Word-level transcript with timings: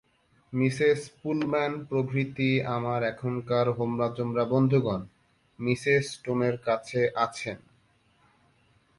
Mrs 0.53 0.99
Pullman 1.17 1.73
প্রভৃতি 1.87 2.49
আমার 2.67 3.01
এখানকার 3.03 3.65
হোমরাচোমরা 3.77 4.43
বন্ধুগণ 4.45 5.01
মিসেস 5.59 6.03
স্টোনের 6.13 6.55
কাছে 6.67 7.01
আছেন। 7.17 7.57